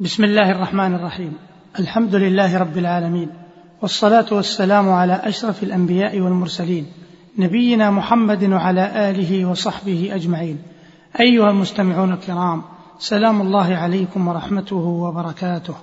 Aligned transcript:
بسم 0.00 0.24
الله 0.24 0.50
الرحمن 0.50 0.94
الرحيم. 0.94 1.32
الحمد 1.78 2.14
لله 2.14 2.58
رب 2.58 2.78
العالمين 2.78 3.28
والصلاة 3.82 4.26
والسلام 4.32 4.92
على 4.92 5.20
أشرف 5.24 5.62
الأنبياء 5.62 6.20
والمرسلين 6.20 6.86
نبينا 7.38 7.90
محمد 7.90 8.44
وعلى 8.44 9.10
آله 9.10 9.44
وصحبه 9.44 10.10
أجمعين. 10.12 10.58
أيها 11.20 11.50
المستمعون 11.50 12.12
الكرام 12.12 12.62
سلام 12.98 13.40
الله 13.40 13.76
عليكم 13.76 14.28
ورحمته 14.28 14.76
وبركاته. 14.76 15.74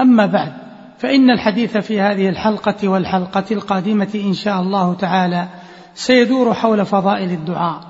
أما 0.00 0.26
بعد 0.26 0.52
فإن 0.98 1.30
الحديث 1.30 1.76
في 1.76 2.00
هذه 2.00 2.28
الحلقة 2.28 2.88
والحلقة 2.88 3.44
القادمة 3.50 4.10
إن 4.14 4.34
شاء 4.34 4.60
الله 4.60 4.94
تعالى 4.94 5.48
سيدور 5.94 6.54
حول 6.54 6.86
فضائل 6.86 7.30
الدعاء. 7.30 7.80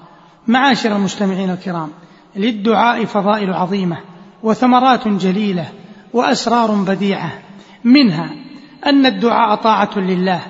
معاشر 0.46 0.96
المستمعين 0.96 1.50
الكرام 1.50 1.90
للدعاء 2.36 3.04
فضائل 3.04 3.52
عظيمة. 3.52 4.15
وثمرات 4.42 5.08
جليلة 5.08 5.66
وأسرار 6.12 6.70
بديعة. 6.70 7.32
منها 7.84 8.30
أن 8.86 9.06
الدعاء 9.06 9.56
طاعة 9.56 9.98
لله 9.98 10.40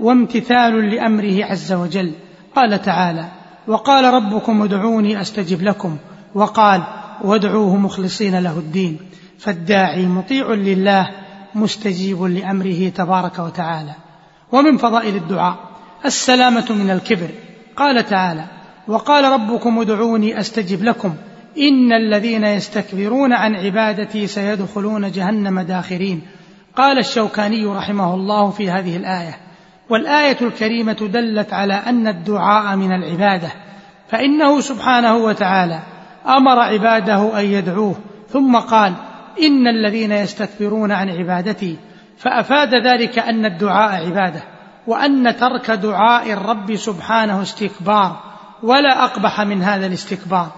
وامتثال 0.00 0.90
لأمره 0.94 1.44
عز 1.44 1.72
وجل. 1.72 2.12
قال 2.56 2.82
تعالى 2.82 3.24
وقال 3.66 4.04
ربكم 4.14 4.62
ادعوني 4.62 5.20
أستجب 5.20 5.62
لكم. 5.62 5.96
وقال 6.34 6.82
وادعوه 7.24 7.76
مخلصين 7.76 8.38
له 8.38 8.58
الدين. 8.58 8.98
فالداعي 9.38 10.06
مطيع 10.06 10.52
لله 10.52 11.10
مستجيب 11.54 12.22
لأمره 12.22 12.88
تبارك 12.88 13.38
وتعالى. 13.38 13.92
ومن 14.52 14.76
فضائل 14.76 15.16
الدعاء 15.16 15.56
السلامة 16.04 16.66
من 16.70 16.90
الكبر. 16.90 17.28
قال 17.76 18.06
تعالى 18.06 18.44
وقال 18.88 19.24
ربكم 19.24 19.78
ادعوني 19.78 20.40
أستجب 20.40 20.84
لكم. 20.84 21.14
إن 21.58 21.92
الذين 21.92 22.44
يستكبرون 22.44 23.32
عن 23.32 23.54
عبادتي 23.54 24.26
سيدخلون 24.26 25.10
جهنم 25.10 25.60
داخرين. 25.60 26.22
قال 26.76 26.98
الشوكاني 26.98 27.66
رحمه 27.66 28.14
الله 28.14 28.50
في 28.50 28.70
هذه 28.70 28.96
الآية 28.96 29.36
والآية 29.90 30.36
الكريمة 30.40 31.08
دلت 31.12 31.52
على 31.52 31.74
أن 31.74 32.08
الدعاء 32.08 32.76
من 32.76 32.92
العبادة 32.92 33.48
فإنه 34.08 34.60
سبحانه 34.60 35.16
وتعالى 35.16 35.82
أمر 36.26 36.58
عباده 36.58 37.40
أن 37.40 37.44
يدعوه 37.44 37.96
ثم 38.28 38.56
قال 38.56 38.92
إن 39.42 39.66
الذين 39.66 40.12
يستكبرون 40.12 40.92
عن 40.92 41.10
عبادتي 41.10 41.76
فأفاد 42.18 42.74
ذلك 42.74 43.18
أن 43.18 43.44
الدعاء 43.44 44.06
عبادة 44.06 44.42
وأن 44.86 45.36
ترك 45.36 45.70
دعاء 45.70 46.32
الرب 46.32 46.76
سبحانه 46.76 47.42
استكبار 47.42 48.20
ولا 48.62 49.04
أقبح 49.04 49.40
من 49.40 49.62
هذا 49.62 49.86
الاستكبار. 49.86 50.52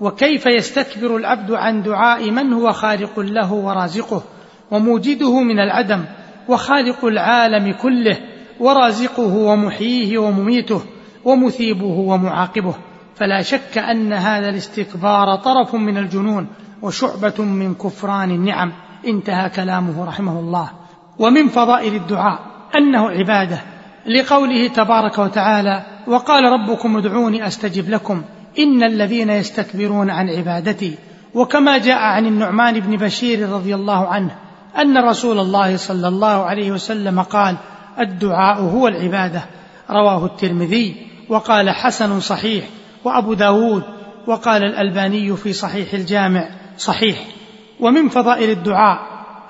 وكيف 0.00 0.46
يستكبر 0.46 1.16
العبد 1.16 1.50
عن 1.50 1.82
دعاء 1.82 2.30
من 2.30 2.52
هو 2.52 2.72
خالق 2.72 3.20
له 3.20 3.52
ورازقه 3.52 4.22
وموجده 4.70 5.40
من 5.40 5.60
العدم 5.60 6.04
وخالق 6.48 7.04
العالم 7.04 7.72
كله 7.72 8.18
ورازقه 8.60 9.36
ومحييه 9.36 10.18
ومميته 10.18 10.82
ومثيبه 11.24 11.98
ومعاقبه. 11.98 12.74
فلا 13.14 13.42
شك 13.42 13.78
أن 13.78 14.12
هذا 14.12 14.48
الاستكبار 14.48 15.36
طرف 15.36 15.74
من 15.74 15.98
الجنون 15.98 16.46
وشعبة 16.82 17.44
من 17.44 17.74
كفران 17.74 18.30
النعم. 18.30 18.72
انتهى 19.06 19.50
كلامه 19.50 20.04
رحمه 20.04 20.40
الله. 20.40 20.70
ومن 21.18 21.48
فضائل 21.48 21.94
الدعاء 21.94 22.38
أنه 22.76 23.10
عبادة 23.10 23.60
لقوله 24.06 24.68
تبارك 24.68 25.18
وتعالى 25.18 25.82
وقال 26.06 26.44
ربكم 26.44 26.96
ادعوني 26.96 27.46
أستجب 27.46 27.90
لكم. 27.90 28.22
إن 28.58 28.82
الذين 28.82 29.30
يستكبرون 29.30 30.10
عن 30.10 30.30
عبادتي 30.30 30.98
وكما 31.34 31.78
جاء 31.78 31.98
عن 31.98 32.26
النعمان 32.26 32.80
بن 32.80 32.96
بشير 32.96 33.48
رضي 33.48 33.74
الله 33.74 34.06
عنه 34.06 34.36
أن 34.78 34.98
رسول 34.98 35.38
الله 35.38 35.76
صلى 35.76 36.08
الله 36.08 36.44
عليه 36.44 36.70
وسلم 36.70 37.22
قال 37.22 37.56
الدعاء 38.00 38.60
هو 38.60 38.88
العبادة 38.88 39.42
رواه 39.90 40.26
الترمذي 40.26 40.96
وقال 41.28 41.70
حسن 41.70 42.20
صحيح 42.20 42.64
وأبو 43.04 43.34
داود 43.34 43.82
وقال 44.26 44.64
الألباني 44.64 45.36
في 45.36 45.52
صحيح 45.52 45.94
الجامع 45.94 46.48
صحيح 46.78 47.18
ومن 47.80 48.08
فضائل 48.08 48.50
الدعاء 48.50 48.98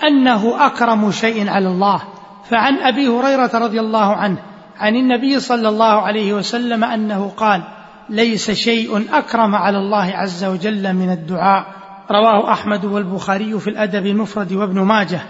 أنه 0.04 0.66
أكرم 0.66 1.10
شيء 1.10 1.48
على 1.48 1.68
الله. 1.68 2.02
فعن 2.50 2.74
أبي 2.74 3.08
هريرة 3.08 3.50
رضي 3.54 3.80
الله 3.80 4.16
عنه 4.16 4.38
عن 4.78 4.96
النبي 4.96 5.40
صلى 5.40 5.68
الله 5.68 6.00
عليه 6.00 6.32
وسلم 6.32 6.84
أنه 6.84 7.32
قال 7.36 7.62
ليس 8.10 8.50
شيء 8.50 9.04
أكرم 9.12 9.54
على 9.54 9.78
الله 9.78 10.12
عز 10.14 10.44
وجل 10.44 10.92
من 10.92 11.10
الدعاء. 11.10 11.66
رواه 12.10 12.52
أحمد 12.52 12.84
والبخاري 12.84 13.58
في 13.58 13.70
الأدب 13.70 14.06
المفرد 14.06 14.52
وابن 14.52 14.80
ماجه 14.80 15.20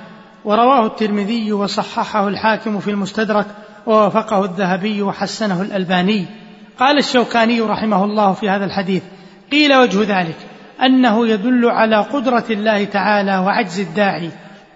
ورواه 0.45 0.87
الترمذي 0.87 1.53
وصححه 1.53 2.29
الحاكم 2.29 2.79
في 2.79 2.91
المستدرك 2.91 3.47
ووافقه 3.87 4.45
الذهبي 4.45 5.03
وحسنه 5.03 5.63
الألباني. 5.63 6.27
قال 6.79 6.99
الشوكاني 6.99 7.61
رحمه 7.61 8.05
الله 8.05 8.33
في 8.33 8.51
هذا 8.51 8.65
الحديث 8.65 9.03
قيل 9.53 9.77
وجه 9.77 10.21
ذلك 10.21 10.37
أنه 10.83 11.27
يدل 11.27 11.71
على 11.71 11.97
قدرة 11.97 12.45
الله 12.51 12.85
تعالى 12.85 13.39
وعجز 13.39 13.81
الداعي. 13.81 14.31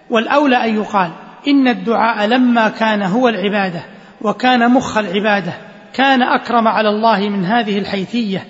والأولى 0.09 0.55
أن 0.55 0.75
يقال 0.75 1.11
إن 1.47 1.67
الدعاء 1.67 2.27
لما 2.27 2.69
كان 2.69 3.01
هو 3.01 3.29
العبادة 3.29 3.81
وكان 4.21 4.71
مخ 4.71 4.97
العبادة 4.97 5.53
كان 5.97 6.21
أكرم 6.21 6.67
على 6.67 6.89
الله 6.89 7.29
من 7.29 7.45
هذه 7.45 7.79
الحيثية 7.79 8.47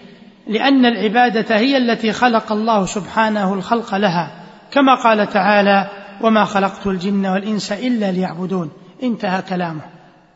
لأن 0.47 0.85
العبادة 0.85 1.57
هي 1.57 1.77
التي 1.77 2.11
خلق 2.11 2.51
الله 2.51 2.85
سبحانه 2.85 3.53
الخلق 3.53 3.95
لها 3.95 4.31
كما 4.71 4.95
قال 4.95 5.29
تعالى 5.29 5.87
وما 6.21 6.45
خلقت 6.45 6.87
الجن 6.87 7.25
والإنس 7.25 7.71
إلا 7.71 8.11
ليعبدون 8.11 8.71
انتهى 9.03 9.41
كلامه. 9.41 9.81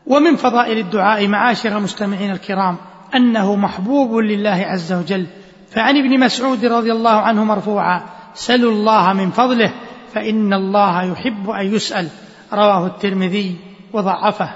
ومن 0.06 0.36
فضائل 0.36 0.78
الدعاء 0.78 1.28
معاشر 1.28 1.78
المستمعين 1.78 2.30
الكرام 2.30 2.76
أنه 3.14 3.56
محبوب 3.56 4.14
لله 4.14 4.64
عز 4.66 4.92
وجل. 4.92 5.26
فعن 5.70 5.96
ابن 5.96 6.20
مسعود 6.20 6.64
رضي 6.64 6.92
الله 6.92 7.20
عنه 7.20 7.44
مرفوعا 7.44 8.02
سلوا 8.34 8.72
الله 8.72 9.12
من 9.12 9.30
فضله 9.30 9.72
فإن 10.12 10.52
الله 10.52 11.02
يحب 11.02 11.50
أن 11.50 11.74
يسأل 11.74 12.08
رواه 12.52 12.86
الترمذي 12.86 13.56
وضعفه. 13.92 14.50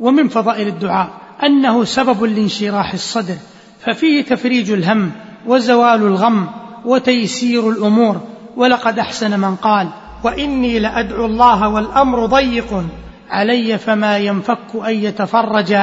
ومن 0.00 0.28
فضائل 0.28 0.68
الدعاء 0.68 1.23
أنه 1.44 1.84
سبب 1.84 2.24
لانشراح 2.24 2.92
الصدر 2.92 3.36
ففيه 3.80 4.22
تفريج 4.22 4.70
الهم 4.70 5.12
وزوال 5.46 6.02
الغم 6.02 6.48
وتيسير 6.84 7.70
الأمور 7.70 8.20
ولقد 8.56 8.98
أحسن 8.98 9.40
من 9.40 9.56
قال 9.56 9.88
وإني 10.24 10.78
لأدعو 10.78 11.24
الله 11.26 11.68
والأمر 11.68 12.26
ضيق 12.26 12.84
علي 13.30 13.78
فما 13.78 14.18
ينفك 14.18 14.74
أن 14.86 14.94
يتفرج 14.94 15.76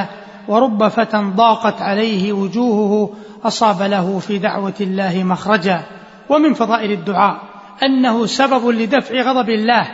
ورب 0.47 0.88
فتى 0.88 1.17
ضاقت 1.17 1.81
عليه 1.81 2.33
وجوهه 2.33 3.13
أصاب 3.43 3.81
له 3.81 4.19
في 4.19 4.38
دعوة 4.38 4.73
الله 4.81 5.23
مخرجا 5.23 5.81
ومن 6.29 6.53
فضائل 6.53 6.91
الدعاء 6.91 7.41
أنه 7.83 8.25
سبب 8.25 8.67
لدفع 8.69 9.22
غضب 9.22 9.49
الله 9.49 9.88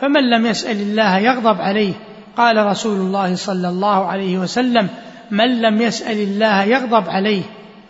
فمن 0.00 0.30
لم 0.30 0.46
يسأل 0.46 0.80
الله 0.80 1.18
يغضب 1.18 1.60
عليه 1.60 1.92
قال 2.36 2.66
رسول 2.66 2.96
الله 2.96 3.34
صلى 3.34 3.68
الله 3.68 4.06
عليه 4.06 4.38
وسلم 4.38 4.88
من 5.30 5.60
لم 5.60 5.82
يسأل 5.82 6.22
الله 6.22 6.62
يغضب 6.62 7.08
عليه. 7.08 7.42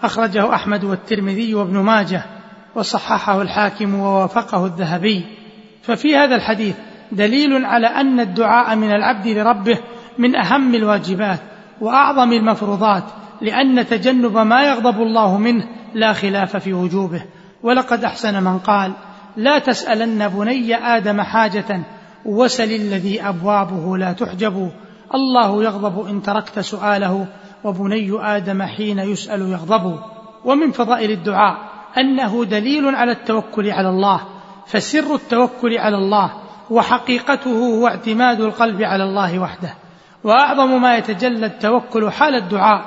أخرجه 0.02 0.54
أحمد 0.54 0.84
والترمذي 0.84 1.54
وابن 1.54 1.78
ماجه 1.78 2.24
وصححه 2.74 3.42
الحاكم 3.42 3.94
ووافقه 3.94 4.66
الذهبي. 4.66 5.24
ففي 5.82 6.16
هذا 6.16 6.36
الحديث 6.36 6.76
دليل 7.12 7.64
على 7.64 7.86
أن 7.86 8.20
الدعاء 8.20 8.76
من 8.76 8.90
العبد 8.90 9.26
لربه 9.26 9.78
من 10.18 10.36
أهم 10.36 10.74
الواجبات 10.74 11.40
وأعظم 11.80 12.32
المفروضات 12.32 13.04
لأن 13.40 13.86
تجنب 13.86 14.38
ما 14.38 14.62
يغضب 14.62 15.02
الله 15.02 15.38
منه 15.38 15.64
لا 15.94 16.12
خلاف 16.12 16.56
في 16.56 16.72
وجوبه. 16.72 17.22
ولقد 17.62 18.04
أحسن 18.04 18.42
من 18.44 18.58
قال 18.58 18.92
لا 19.36 19.58
تسألن 19.58 20.28
بني 20.28 20.74
آدم 20.74 21.20
حاجة 21.20 21.82
وسل 22.24 22.72
الذي 22.72 23.22
أبوابه 23.22 23.98
لا 23.98 24.12
تحجب 24.12 24.70
الله 25.14 25.64
يغضب 25.64 26.08
إن 26.08 26.22
تركت 26.22 26.58
سؤاله 26.58 27.26
وبني 27.64 28.36
آدم 28.36 28.62
حين 28.62 28.98
يسأل 28.98 29.40
يغضب. 29.40 29.98
ومن 30.44 30.70
فضائل 30.70 31.10
الدعاء 31.10 31.56
أنه 31.98 32.44
دليل 32.44 32.94
على 32.94 33.12
التوكل 33.12 33.70
على 33.70 33.88
الله 33.88 34.20
فسر 34.66 35.14
التوكل 35.14 35.78
على 35.78 35.96
الله 35.96 36.32
وحقيقته 36.70 37.50
هو 37.50 37.88
اعتماد 37.88 38.40
القلب 38.40 38.82
على 38.82 39.04
الله 39.04 39.38
وحده. 39.38 39.74
وأعظم 40.24 40.82
ما 40.82 40.96
يتجلى 40.96 41.46
التوكل 41.46 42.10
حال 42.10 42.34
الدعاء 42.34 42.84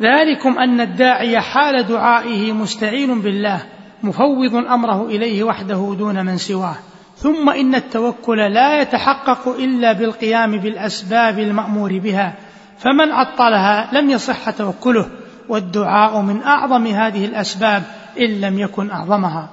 ذلكم 0.00 0.58
أن 0.58 0.80
الداعي 0.80 1.40
حال 1.40 1.82
دعائه 1.82 2.52
مستعين 2.52 3.20
بالله 3.20 3.62
مفوض 4.02 4.54
أمره 4.54 5.06
إليه 5.06 5.44
وحده 5.44 5.94
دون 5.98 6.26
من 6.26 6.36
سواه. 6.36 6.76
ثم 7.22 7.50
إن 7.50 7.74
التوكل 7.74 8.36
لا 8.36 8.80
يتحقق 8.80 9.48
إلا 9.48 9.92
بالقيام 9.92 10.56
بالأسباب 10.56 11.38
المأمور 11.38 11.98
بها 11.98 12.34
فمن 12.78 13.12
عطلها 13.12 13.88
لم 13.92 14.10
يصح 14.10 14.50
توكله 14.50 15.08
والدعاء 15.48 16.20
من 16.20 16.42
أعظم 16.42 16.86
هذه 16.86 17.24
الأسباب 17.24 17.82
إن 18.20 18.40
لم 18.40 18.58
يكن 18.58 18.90
أعظمها. 18.90 19.48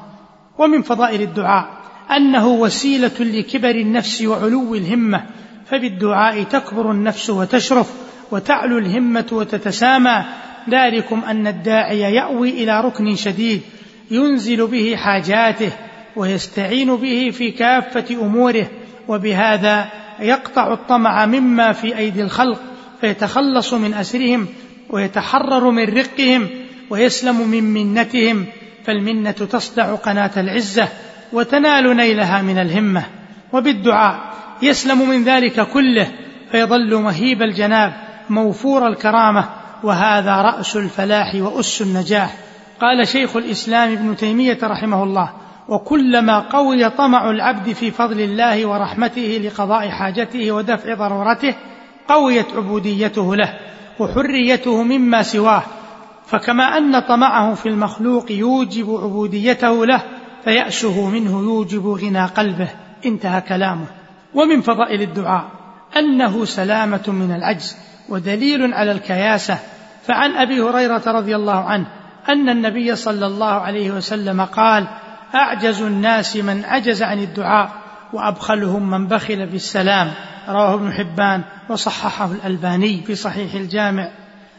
ومن 0.58 0.82
فضائل 0.82 1.22
الدعاء 1.22 1.68
أنه 2.18 2.48
وسيلة 2.48 3.20
لكبر 3.20 3.76
النفس 3.76 4.22
وعلو 4.22 4.76
الهمة 4.76 5.24
فبالدعاء 5.66 6.44
تكبر 6.44 6.92
النفس 6.92 7.30
وتشرف 7.30 7.94
وتعلو 8.32 8.78
الهمة 8.78 9.26
وتتسامى. 9.32 10.24
ذلكم 10.70 11.24
أن 11.24 11.48
الداعي 11.48 12.00
يأوي 12.00 12.50
إلى 12.50 12.82
ركن 12.82 13.16
شديد 13.16 13.62
ينزل 14.12 14.68
به 14.68 14.96
حاجاته 14.96 15.72
ويستعين 16.18 16.96
به 16.96 17.30
في 17.30 17.52
كافة 17.52 18.16
أموره 18.26 18.68
وبهذا 19.08 19.90
يقطع 20.20 20.74
الطمع 20.74 21.26
مما 21.26 21.72
في 21.72 21.98
أيدي 21.98 22.22
الخلق 22.22 22.62
فيتخلص 23.02 23.74
من 23.74 23.94
أسرهم 23.94 24.48
ويتحرر 24.90 25.70
من 25.70 25.84
رقهم 25.84 26.50
ويسلم 26.90 27.48
من 27.48 27.64
منتهم 27.64 28.46
فالمنة 28.86 29.32
تصدع 29.32 29.96
قناة 29.96 30.32
العزة 30.38 30.88
وتنال 31.34 31.98
نيلها 31.98 32.42
من 32.42 32.58
الهمة. 32.58 33.04
وبالدعاء 33.54 34.20
يسلم 34.62 35.10
من 35.10 35.24
ذلك 35.24 35.68
كله 35.68 36.08
فيظل 36.52 36.96
مهيب 36.96 37.42
الجناب 37.42 37.94
موفور 38.30 38.88
الكرامة 38.88 39.50
وهذا 39.84 40.36
رأس 40.36 40.76
الفلاح 40.76 41.36
وأس 41.36 41.82
النجاح. 41.82 42.38
قال 42.82 43.08
شيخ 43.08 43.36
الإسلام 43.36 43.92
ابن 43.92 44.16
تيمية 44.16 44.58
رحمه 44.64 45.04
الله 45.04 45.47
وكلما 45.70 46.40
قوي 46.40 46.90
طمع 46.90 47.30
العبد 47.30 47.74
في 47.74 47.92
فضل 47.92 48.22
الله 48.22 48.66
ورحمته 48.66 49.42
لقضاء 49.44 49.90
حاجته 49.90 50.52
ودفع 50.52 50.94
ضرورته 50.94 51.56
قويت 52.08 52.46
عبوديته 52.56 53.36
له 53.36 53.54
وحريته 54.00 54.84
مما 54.84 55.24
سواه. 55.24 55.64
فكما 56.26 56.64
أن 56.64 57.00
طمعه 57.00 57.54
في 57.54 57.70
المخلوق 57.70 58.32
يوجب 58.32 59.00
عبوديته 59.04 59.86
له 59.86 60.02
فيأسه 60.44 61.10
منه 61.10 61.40
يوجب 61.40 61.88
غنى 61.88 62.26
قلبه. 62.26 62.70
انتهى 63.06 63.42
كلامه. 63.42 63.86
ومن 64.34 64.62
فضائل 64.62 65.02
الدعاء 65.02 65.46
أنه 65.98 66.46
سلامة 66.46 67.04
من 67.08 67.36
العجز 67.36 67.78
ودليل 68.10 68.74
على 68.74 68.92
الكياسة. 68.92 69.58
فعن 70.04 70.32
أبي 70.32 70.62
هريرة 70.62 71.04
رضي 71.08 71.36
الله 71.36 71.64
عنه 71.64 71.88
أن 72.30 72.50
النبي 72.50 72.96
صلى 72.96 73.26
الله 73.26 73.52
عليه 73.52 73.92
وسلم 73.92 74.42
قال 74.42 74.88
أعجز 75.36 75.82
الناس 75.82 76.36
من 76.36 76.66
عجز 76.66 77.04
عن 77.04 77.20
الدعاء 77.20 77.72
وأبخلهم 78.14 78.90
من 78.90 79.08
بخل 79.08 79.46
بالسلام. 79.46 80.12
رواه 80.50 80.74
ابن 80.74 80.92
حبان 80.94 81.44
وصححه 81.70 82.32
الألباني 82.32 83.02
في 83.02 83.16
صحيح 83.16 83.54
الجامع. 83.54 84.10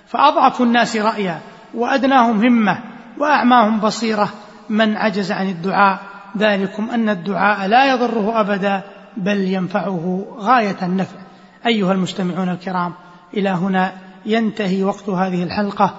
فأضعف 0.07 0.63
الناس 0.63 0.97
رأيا 0.97 1.41
وأدناهم 1.75 2.45
همة 2.47 2.79
وأعماهم 3.19 3.81
بصيرة 3.81 4.29
من 4.69 4.97
عجز 4.97 5.33
عن 5.33 5.49
الدعاء. 5.49 5.99
ذلكم 6.39 6.91
أن 6.91 7.09
الدعاء 7.09 7.69
لا 7.69 7.95
يضره 7.95 8.41
أبدا 8.41 8.83
بل 9.17 9.39
ينفعه 9.39 10.27
غاية 10.39 10.77
النفع. 10.83 11.19
أيها 11.67 11.93
المستمعون 11.93 12.49
الكرام 12.49 12.93
إلى 13.35 13.49
هنا 13.49 13.93
ينتهي 14.27 14.85
وقت 14.85 15.09
هذه 15.09 15.43
الحلقة. 15.43 15.95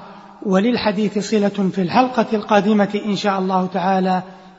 وللحديث 0.46 1.20
صلة 1.32 1.70
في 1.76 1.82
الحلقة 1.82 2.26
القادمة 2.34 3.02
إن 3.06 3.16
شاء 3.16 3.40
الله 3.40 3.68
تعالى. 3.68 4.24